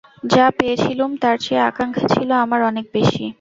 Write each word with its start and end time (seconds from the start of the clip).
যা 0.31 0.45
পেয়েছিলুম 0.57 1.11
তার 1.21 1.35
চেয়ে 1.43 1.65
আকাঙক্ষা 1.69 2.05
ছিল 2.13 2.29
আমার 2.43 2.59
অনেক 2.69 2.85
বেশি? 2.95 3.25